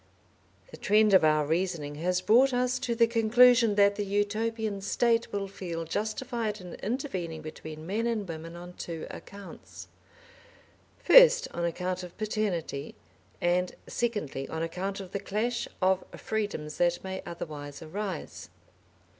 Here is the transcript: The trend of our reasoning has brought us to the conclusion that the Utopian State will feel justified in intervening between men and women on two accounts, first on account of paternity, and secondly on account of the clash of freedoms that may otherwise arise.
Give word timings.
The 0.71 0.77
trend 0.77 1.13
of 1.13 1.23
our 1.23 1.45
reasoning 1.45 1.93
has 2.01 2.21
brought 2.21 2.55
us 2.55 2.79
to 2.79 2.95
the 2.95 3.05
conclusion 3.05 3.75
that 3.75 3.97
the 3.97 4.03
Utopian 4.03 4.81
State 4.81 5.31
will 5.31 5.47
feel 5.47 5.83
justified 5.85 6.59
in 6.59 6.73
intervening 6.81 7.43
between 7.43 7.85
men 7.85 8.07
and 8.07 8.27
women 8.27 8.55
on 8.55 8.73
two 8.73 9.05
accounts, 9.11 9.89
first 10.97 11.47
on 11.53 11.65
account 11.65 12.01
of 12.01 12.17
paternity, 12.17 12.95
and 13.41 13.75
secondly 13.85 14.49
on 14.49 14.63
account 14.63 14.99
of 14.99 15.11
the 15.11 15.19
clash 15.19 15.67
of 15.83 16.03
freedoms 16.19 16.77
that 16.79 17.03
may 17.03 17.21
otherwise 17.23 17.83
arise. 17.83 18.49